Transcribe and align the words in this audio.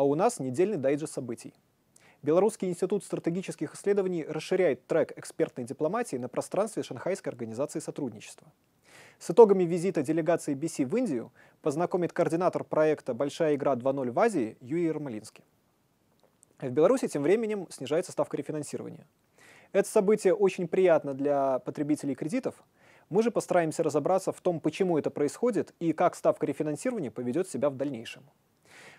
А 0.00 0.02
у 0.02 0.14
нас 0.14 0.40
недельный 0.40 0.78
дайджест 0.78 1.12
событий. 1.12 1.52
Белорусский 2.22 2.70
институт 2.70 3.04
стратегических 3.04 3.74
исследований 3.74 4.24
расширяет 4.24 4.86
трек 4.86 5.12
экспертной 5.18 5.64
дипломатии 5.64 6.16
на 6.16 6.26
пространстве 6.26 6.82
Шанхайской 6.82 7.30
организации 7.30 7.80
сотрудничества. 7.80 8.50
С 9.18 9.30
итогами 9.30 9.64
визита 9.64 10.00
делегации 10.00 10.54
BC 10.54 10.86
в 10.86 10.96
Индию 10.96 11.30
познакомит 11.60 12.14
координатор 12.14 12.64
проекта 12.64 13.12
«Большая 13.12 13.56
игра 13.56 13.74
2.0» 13.74 14.10
в 14.10 14.18
Азии 14.18 14.56
Юрий 14.62 14.84
Ермолинский. 14.84 15.44
В 16.62 16.70
Беларуси 16.70 17.06
тем 17.06 17.22
временем 17.22 17.66
снижается 17.68 18.10
ставка 18.10 18.38
рефинансирования. 18.38 19.06
Это 19.72 19.86
событие 19.86 20.32
очень 20.32 20.66
приятно 20.66 21.12
для 21.12 21.58
потребителей 21.58 22.14
кредитов. 22.14 22.54
Мы 23.10 23.22
же 23.22 23.30
постараемся 23.30 23.82
разобраться 23.82 24.32
в 24.32 24.40
том, 24.40 24.60
почему 24.60 24.96
это 24.96 25.10
происходит 25.10 25.74
и 25.78 25.92
как 25.92 26.14
ставка 26.14 26.46
рефинансирования 26.46 27.10
поведет 27.10 27.50
себя 27.50 27.68
в 27.68 27.76
дальнейшем. 27.76 28.22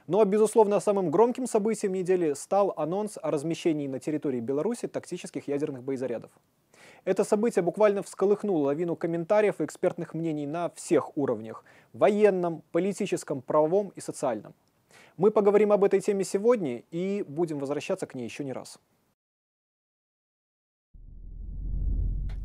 Ну 0.08 0.20
а, 0.20 0.26
безусловно, 0.26 0.80
самым 0.80 1.12
громким 1.12 1.46
событием 1.48 1.94
недели 1.94 2.34
стал 2.34 2.74
анонс 2.76 3.18
о 3.22 3.32
размещении 3.32 3.88
на 3.88 4.00
территории 4.00 4.40
Беларуси 4.40 4.88
тактических 4.88 5.48
ядерных 5.48 5.84
боезарядов. 5.84 6.32
Это 7.06 7.24
событие 7.24 7.64
буквально 7.64 8.04
всколыхнуло 8.04 8.66
лавину 8.68 8.96
комментариев 8.96 9.60
и 9.60 9.66
экспертных 9.66 10.14
мнений 10.14 10.46
на 10.48 10.70
всех 10.70 11.18
уровнях– 11.18 11.64
военном, 11.94 12.64
политическом, 12.72 13.42
правовом 13.42 13.92
и 13.96 14.02
социальном. 14.02 14.54
Мы 15.18 15.32
поговорим 15.32 15.72
об 15.72 15.84
этой 15.84 16.00
теме 16.00 16.24
сегодня 16.24 16.84
и 16.92 17.24
будем 17.28 17.60
возвращаться 17.60 18.06
к 18.06 18.16
ней 18.16 18.26
еще 18.26 18.44
не 18.44 18.54
раз. 18.54 18.80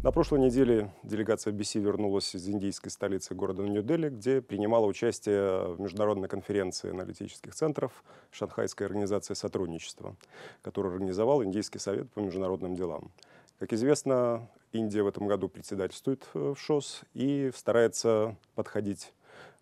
На 0.02 0.12
прошлой 0.12 0.38
неделе 0.40 0.92
делегация 1.02 1.52
BC 1.52 1.80
вернулась 1.80 2.34
из 2.34 2.48
индийской 2.48 2.92
столицы 2.92 3.34
города 3.34 3.62
Нью-Дели, 3.62 4.10
где 4.10 4.40
принимала 4.40 4.86
участие 4.86 5.74
в 5.74 5.80
международной 5.80 6.28
конференции 6.28 6.90
аналитических 6.90 7.54
центров 7.54 8.04
Шанхайской 8.30 8.86
организации 8.86 9.34
сотрудничества, 9.34 10.14
которую 10.62 10.92
организовал 10.92 11.42
Индийский 11.42 11.78
совет 11.78 12.08
по 12.12 12.20
международным 12.20 12.76
делам. 12.76 13.10
Как 13.58 13.72
известно, 13.72 14.48
Индия 14.72 15.02
в 15.02 15.08
этом 15.08 15.26
году 15.26 15.48
председательствует 15.48 16.26
э, 16.34 16.54
в 16.54 16.60
ШОС 16.60 17.02
и 17.14 17.50
старается 17.54 18.36
подходить 18.54 19.12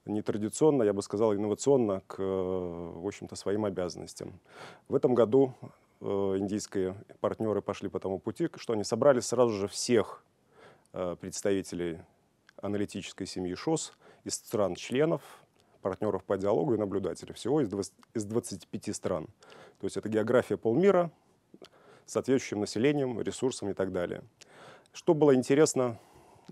нетрадиционно, 0.05 0.83
я 0.83 0.93
бы 0.93 1.03
сказал, 1.03 1.35
инновационно 1.35 2.03
к, 2.07 2.17
э, 2.19 2.23
в 2.23 3.07
общем-то, 3.07 3.37
своим 3.37 3.65
обязанностям. 3.65 4.33
В 4.89 4.95
этом 4.95 5.15
году 5.15 5.55
индийские 6.01 6.97
партнеры 7.21 7.63
пошли 7.63 7.89
по 7.89 7.99
тому 7.99 8.19
пути, 8.19 8.49
что 8.57 8.73
они 8.73 8.85
собрали 8.85 9.21
сразу 9.21 9.53
же 9.53 9.69
всех 9.69 10.25
Э, 10.97 11.17
представителей 11.21 11.99
аналитической 12.63 13.27
семьи 13.27 13.53
ШОС 13.57 13.95
из 14.23 14.35
стран-членов, 14.35 15.23
партнеров 15.83 16.23
по 16.23 16.39
диалогу 16.39 16.75
и 16.75 16.79
наблюдателей. 16.79 17.35
Всего 17.35 17.61
из, 17.61 17.69
20, 17.69 17.93
из 18.15 18.25
25 18.25 18.95
стран. 18.95 19.27
То 19.81 19.87
есть 19.87 19.97
это 19.97 20.09
география 20.09 20.57
полмира 20.57 21.11
с 22.07 22.13
соответствующим 22.13 22.61
населением, 22.61 23.21
ресурсами 23.21 23.73
и 23.73 23.75
так 23.75 23.91
далее. 23.91 24.23
Что 24.93 25.15
было 25.15 25.35
интересно 25.35 25.99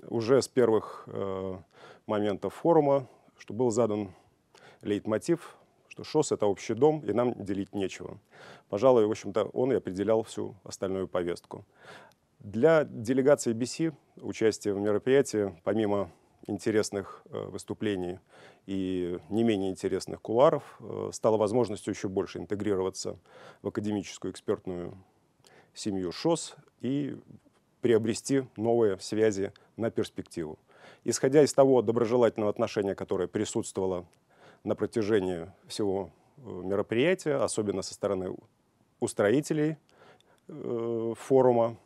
уже 0.09 0.43
с 0.43 0.48
первых 0.48 1.05
э, 1.07 1.59
моментов 2.07 2.55
форума, 2.55 3.07
что 3.39 3.55
был 3.55 3.70
задан 3.70 4.13
лейтмотив, 4.81 5.57
что 5.93 6.05
ШОС— 6.05 6.33
это 6.33 6.47
общий 6.47 6.73
дом, 6.73 7.01
и 7.01 7.12
нам 7.12 7.35
делить 7.45 7.75
нечего. 7.75 8.19
Пожалуй, 8.71 9.07
в 9.07 9.11
общем-то, 9.11 9.45
он 9.53 9.73
и 9.73 9.77
определял 9.77 10.23
всю 10.23 10.57
остальную 10.65 11.07
повестку. 11.07 11.67
Для 12.39 12.85
делегации 12.85 13.53
BC 13.53 13.93
участие 14.23 14.73
в 14.73 14.81
мероприятии, 14.81 15.55
помимо 15.65 16.11
интересных 16.47 17.23
э, 17.27 17.45
выступлений 17.45 18.20
и 18.65 19.19
не 19.29 19.45
менее 19.45 19.70
интересных 19.70 20.23
куларов, 20.23 20.65
э, 20.81 21.11
стало 21.13 21.37
возможностью 21.37 21.93
еще 21.93 22.09
больше 22.09 22.39
интегрироваться 22.39 23.19
в 23.61 23.69
академическую 23.69 24.33
экспертную 24.33 24.97
семью 25.75 26.11
ШОС 26.11 26.57
и 26.81 27.19
приобрести 27.83 28.45
новые 28.57 28.98
связи 28.98 29.53
на 29.77 29.91
перспективу. 29.91 30.59
Исходя 31.05 31.42
из 31.42 31.53
того 31.53 31.83
доброжелательного 31.83 32.51
отношения, 32.51 32.95
которое 32.95 33.29
присутствовало 33.29 34.07
на 34.64 34.74
протяжении 34.74 35.50
всего 35.67 36.11
э, 36.39 36.42
мероприятия, 36.42 37.36
особенно 37.36 37.83
со 37.83 37.95
стороны 37.95 38.34
устроителей 39.00 39.77
форума, 40.48 41.77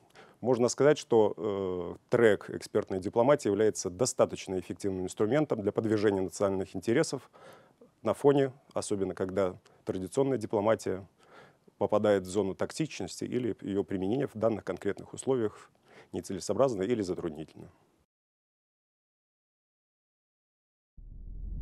можно 0.41 0.69
сказать, 0.69 0.99
что 0.99 1.35
э, 1.37 1.97
трек 2.11 2.51
экспертной 2.51 3.01
дипломатии 3.01 3.49
является 3.49 3.91
достаточно 3.91 4.59
эффективным 4.59 5.05
инструментом 5.05 5.61
для 5.61 5.73
продвижения 5.73 6.21
национальных 6.21 6.77
интересов 6.77 7.31
на 8.03 8.15
фоне, 8.15 8.53
особенно 8.75 9.15
когда 9.15 9.57
традиционная 9.85 10.39
дипломатия 10.39 11.07
попадает 11.79 12.25
в 12.25 12.27
зону 12.27 12.55
токсичности 12.55 13.25
или 13.25 13.57
ее 13.61 13.83
применение 13.83 14.27
в 14.27 14.35
данных 14.35 14.65
конкретных 14.65 15.15
условиях 15.15 15.71
нецелесообразно 16.13 16.83
или 16.83 17.03
затруднительно. 17.03 17.69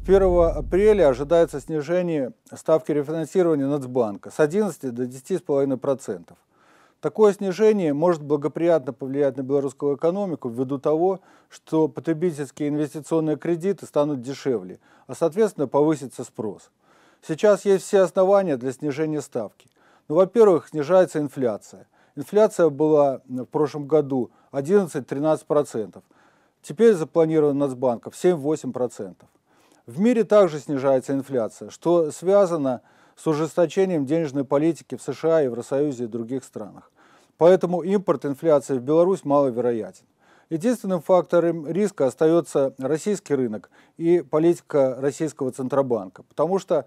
1 0.07 0.23
апреля 0.55 1.09
ожидается 1.09 1.61
снижение 1.61 2.35
ставки 2.53 2.93
рефинансирования 2.93 3.67
Нацбанка 3.67 4.31
с 4.31 4.39
11 4.39 4.93
до 4.93 5.05
10,5%. 5.05 6.35
Такое 7.01 7.33
снижение 7.33 7.95
может 7.95 8.23
благоприятно 8.23 8.93
повлиять 8.93 9.39
на 9.39 9.43
белорусскую 9.43 9.97
экономику 9.97 10.51
ввиду 10.51 10.79
того, 10.79 11.21
что 11.49 11.89
потребительские 11.89 12.69
инвестиционные 12.69 13.39
кредиты 13.39 13.87
станут 13.87 14.21
дешевле, 14.21 14.79
а 15.07 15.15
соответственно 15.15 15.69
повысится 15.69 16.23
спрос. 16.23 16.71
Сейчас 17.27 17.65
есть 17.65 17.87
все 17.87 18.01
основания 18.01 18.59
для 18.59 18.73
снижения 18.73 19.23
ставки. 19.23 19.71
Ну, 20.09 20.17
во-первых, 20.17 20.69
снижается 20.69 21.19
инфляция. 21.19 21.87
Инфляция 22.15 22.69
была 22.69 23.23
в 23.27 23.47
прошлом 23.47 23.87
году 23.87 24.31
11-13%. 24.53 26.03
Теперь 26.61 26.93
запланировано 26.93 27.67
Нацбанков 27.67 28.13
7-8%. 28.23 29.15
В 29.87 30.01
мире 30.01 30.25
также 30.25 30.61
снижается 30.61 31.13
инфляция, 31.13 31.69
что 31.69 32.11
связано 32.11 32.81
с 33.17 33.27
ужесточением 33.27 34.07
денежной 34.07 34.45
политики 34.45 34.97
в 34.97 35.03
США, 35.03 35.41
Евросоюзе 35.41 36.05
и 36.05 36.07
других 36.07 36.43
странах. 36.45 36.91
Поэтому 37.37 37.83
импорт 37.83 38.25
инфляции 38.25 38.79
в 38.79 38.83
Беларусь 38.83 39.25
маловероятен. 39.25 40.07
Единственным 40.49 41.03
фактором 41.03 41.67
риска 41.67 42.07
остается 42.07 42.75
российский 42.79 43.35
рынок 43.35 43.71
и 43.99 44.23
политика 44.23 44.97
российского 44.99 45.53
Центробанка, 45.53 46.23
потому 46.23 46.59
что 46.59 46.87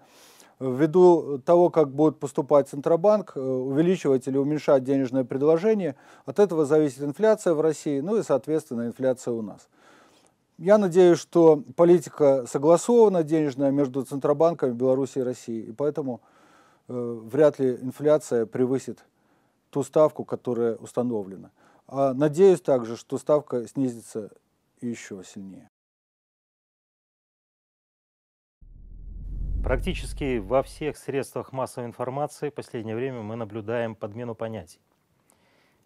ввиду 0.58 1.38
того, 1.38 1.70
как 1.70 1.90
будет 1.90 2.18
поступать 2.18 2.68
Центробанк, 2.68 3.32
э, 3.36 3.40
увеличивать 3.40 4.26
или 4.26 4.36
уменьшать 4.36 4.82
денежное 4.82 5.22
предложение, 5.22 5.94
от 6.24 6.40
этого 6.40 6.64
зависит 6.64 7.02
инфляция 7.02 7.54
в 7.54 7.60
России, 7.60 8.00
ну 8.00 8.16
и, 8.16 8.22
соответственно, 8.24 8.86
инфляция 8.86 9.34
у 9.34 9.42
нас. 9.42 9.68
Я 10.58 10.76
надеюсь, 10.76 11.20
что 11.20 11.62
политика 11.76 12.44
согласована 12.46 13.22
денежная 13.22 13.70
между 13.70 14.02
Центробанками 14.02 14.72
Беларуси 14.72 15.18
и 15.18 15.22
России, 15.22 15.62
и 15.62 15.72
поэтому 15.72 16.20
э, 16.88 16.92
вряд 16.92 17.60
ли 17.60 17.76
инфляция 17.76 18.44
превысит 18.44 19.04
ту 19.70 19.84
ставку, 19.84 20.24
которая 20.24 20.74
установлена. 20.74 21.52
А 21.86 22.12
надеюсь 22.12 22.60
также, 22.60 22.96
что 22.96 23.18
ставка 23.18 23.68
снизится 23.68 24.32
еще 24.80 25.22
сильнее. 25.24 25.70
Практически 29.62 30.38
во 30.38 30.64
всех 30.64 30.96
средствах 30.96 31.52
массовой 31.52 31.86
информации 31.86 32.50
в 32.50 32.54
последнее 32.54 32.96
время 32.96 33.22
мы 33.22 33.36
наблюдаем 33.36 33.94
подмену 33.94 34.34
понятий. 34.34 34.80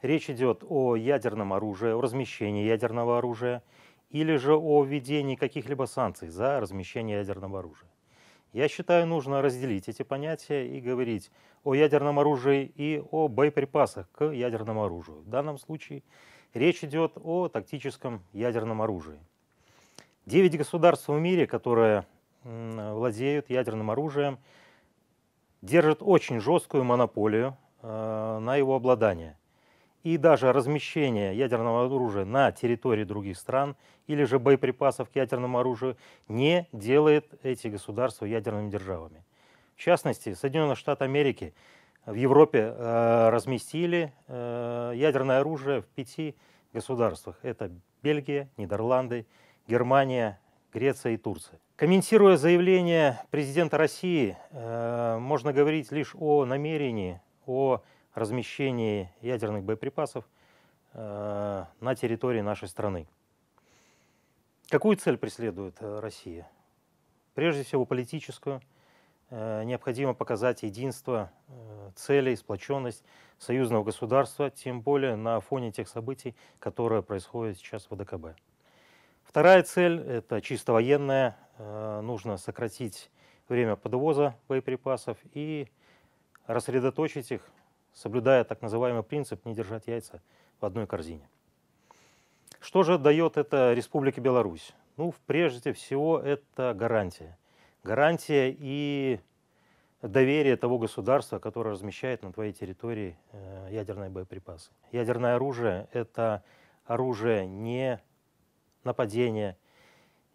Речь 0.00 0.30
идет 0.30 0.64
о 0.66 0.96
ядерном 0.96 1.52
оружии, 1.52 1.90
о 1.90 2.00
размещении 2.00 2.66
ядерного 2.66 3.18
оружия 3.18 3.62
или 4.12 4.36
же 4.36 4.54
о 4.54 4.84
введении 4.84 5.36
каких-либо 5.36 5.86
санкций 5.86 6.28
за 6.28 6.60
размещение 6.60 7.18
ядерного 7.18 7.60
оружия. 7.60 7.88
Я 8.52 8.68
считаю, 8.68 9.06
нужно 9.06 9.40
разделить 9.40 9.88
эти 9.88 10.02
понятия 10.02 10.68
и 10.68 10.80
говорить 10.80 11.30
о 11.64 11.74
ядерном 11.74 12.18
оружии 12.18 12.70
и 12.76 13.02
о 13.10 13.28
боеприпасах 13.28 14.10
к 14.12 14.30
ядерному 14.30 14.84
оружию. 14.84 15.22
В 15.22 15.28
данном 15.28 15.56
случае 15.56 16.02
речь 16.52 16.84
идет 16.84 17.12
о 17.16 17.48
тактическом 17.48 18.22
ядерном 18.34 18.82
оружии. 18.82 19.18
Девять 20.26 20.58
государств 20.58 21.08
в 21.08 21.18
мире, 21.18 21.46
которые 21.46 22.06
владеют 22.44 23.48
ядерным 23.48 23.90
оружием, 23.90 24.38
держат 25.62 25.98
очень 26.02 26.38
жесткую 26.38 26.84
монополию 26.84 27.56
э, 27.80 28.38
на 28.40 28.56
его 28.56 28.74
обладание 28.74 29.38
и 30.02 30.16
даже 30.16 30.52
размещение 30.52 31.36
ядерного 31.36 31.86
оружия 31.86 32.24
на 32.24 32.52
территории 32.52 33.04
других 33.04 33.38
стран 33.38 33.76
или 34.06 34.24
же 34.24 34.38
боеприпасов 34.38 35.08
к 35.10 35.16
ядерному 35.16 35.58
оружию 35.58 35.96
не 36.28 36.68
делает 36.72 37.32
эти 37.42 37.68
государства 37.68 38.24
ядерными 38.24 38.70
державами. 38.70 39.22
В 39.76 39.80
частности, 39.80 40.34
Соединенные 40.34 40.76
Штаты 40.76 41.04
Америки 41.04 41.54
в 42.04 42.14
Европе 42.14 42.74
э, 42.76 43.28
разместили 43.30 44.12
э, 44.26 44.92
ядерное 44.94 45.40
оружие 45.40 45.82
в 45.82 45.86
пяти 45.86 46.34
государствах. 46.72 47.38
Это 47.42 47.70
Бельгия, 48.02 48.48
Нидерланды, 48.56 49.26
Германия, 49.68 50.40
Греция 50.72 51.12
и 51.12 51.16
Турция. 51.16 51.60
Комментируя 51.76 52.36
заявление 52.36 53.20
президента 53.30 53.78
России, 53.78 54.36
э, 54.50 55.18
можно 55.18 55.52
говорить 55.52 55.92
лишь 55.92 56.14
о 56.18 56.44
намерении, 56.44 57.20
о 57.46 57.82
размещении 58.14 59.10
ядерных 59.20 59.64
боеприпасов 59.64 60.24
э, 60.94 61.64
на 61.80 61.94
территории 61.94 62.40
нашей 62.40 62.68
страны. 62.68 63.06
Какую 64.72 64.96
цель 64.96 65.18
преследует 65.18 65.76
э, 65.80 66.00
Россия? 66.00 66.50
Прежде 67.34 67.62
всего 67.62 67.84
политическую. 67.84 68.62
Э, 69.28 69.64
необходимо 69.64 70.14
показать 70.14 70.62
единство 70.62 71.30
э, 71.48 71.90
целей, 71.94 72.36
сплоченность 72.36 73.04
союзного 73.38 73.84
государства, 73.84 74.50
тем 74.50 74.80
более 74.80 75.16
на 75.16 75.40
фоне 75.40 75.72
тех 75.72 75.88
событий, 75.88 76.34
которые 76.58 77.02
происходят 77.02 77.58
сейчас 77.58 77.86
в 77.90 77.94
ВДКБ. 77.94 78.34
Вторая 79.24 79.62
цель– 79.62 80.00
это 80.06 80.40
чисто 80.40 80.72
военная. 80.72 81.36
Нужно 81.58 82.38
сократить 82.38 83.10
время 83.48 83.76
подвоза 83.76 84.36
боеприпасов 84.48 85.18
и 85.32 85.68
рассредоточить 86.46 87.30
их, 87.30 87.42
соблюдая 87.94 88.44
так 88.44 88.62
называемый 88.62 89.02
принцип 89.02 89.44
«не 89.44 89.54
держать 89.54 89.86
яйца 89.86 90.22
в 90.60 90.66
одной 90.66 90.86
корзине». 90.86 91.28
Что 92.60 92.84
же 92.84 92.98
дает 92.98 93.36
это 93.36 93.72
Республике 93.72 94.20
Беларусь? 94.20 94.72
Ну, 94.96 95.12
прежде 95.26 95.72
всего, 95.72 96.18
это 96.18 96.74
гарантия. 96.74 97.36
Гарантия 97.82 98.54
и 98.56 99.18
доверие 100.02 100.56
того 100.56 100.78
государства, 100.78 101.38
которое 101.38 101.70
размещает 101.70 102.22
на 102.22 102.32
твоей 102.32 102.52
территории 102.52 103.16
э, 103.32 103.68
ядерные 103.70 104.10
боеприпасы. 104.10 104.70
Ядерное 104.90 105.36
оружие– 105.36 105.88
это 105.92 106.44
оружие 106.84 107.46
не 107.46 108.00
нападения, 108.84 109.56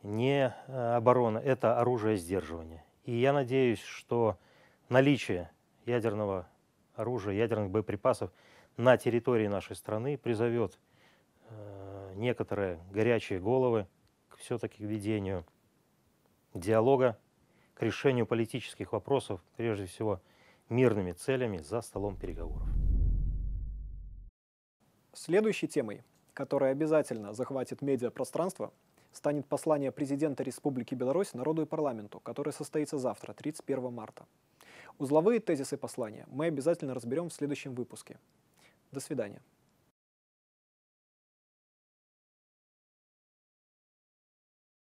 не 0.04 0.54
э, 0.68 0.96
обороны, 0.96 1.40
это 1.40 1.80
оружие 1.80 2.18
сдерживания. 2.18 2.84
И 3.04 3.14
я 3.14 3.34
надеюсь, 3.34 3.82
что 3.82 4.38
наличие 4.90 5.50
ядерного 5.86 6.48
оружия, 6.98 7.34
ядерных 7.34 7.70
боеприпасов 7.70 8.32
на 8.76 8.98
территории 8.98 9.48
нашей 9.48 9.76
страны 9.76 10.18
призовет 10.18 10.78
э, 11.50 12.14
некоторые 12.16 12.80
горячие 12.92 13.40
головы 13.40 13.88
все-таки 14.38 14.78
к 14.78 14.88
ведению 14.88 15.46
диалога, 16.54 17.18
к 17.74 17.82
решению 17.82 18.26
политических 18.26 18.94
вопросов, 18.94 19.42
прежде 19.56 19.86
всего 19.86 20.22
мирными 20.70 21.12
целями 21.12 21.60
за 21.60 21.82
столом 21.82 22.18
переговоров. 22.18 22.68
Следующей 25.14 25.68
темой, 25.68 26.04
которая 26.34 26.72
обязательно 26.72 27.34
захватит 27.34 27.82
медиапространство, 27.82 28.72
станет 29.12 29.48
послание 29.48 29.92
президента 29.92 30.44
Республики 30.44 30.94
Беларусь 30.94 31.34
народу 31.34 31.64
и 31.64 31.66
парламенту, 31.66 32.20
которое 32.20 32.52
состоится 32.52 32.98
завтра, 32.98 33.34
31 33.34 33.92
марта. 33.92 34.26
Узловые 34.98 35.40
тезисы 35.40 35.78
послания 35.78 36.26
мы 36.28 36.46
обязательно 36.48 36.94
разберем 36.94 37.30
в 37.30 37.34
следующем 37.34 37.76
выпуске. 37.76 38.18
До 38.92 39.00
свидания. 39.00 39.42